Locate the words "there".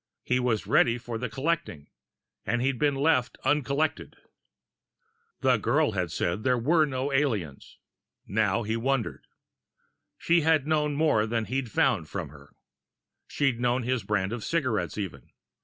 6.41-6.57